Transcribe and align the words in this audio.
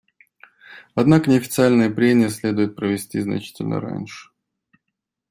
Однако 0.95 1.29
неофициальные 1.29 1.91
прения 1.91 2.29
следует 2.29 2.75
провести 2.75 3.19
значительно 3.19 3.79
раньше. 3.79 4.31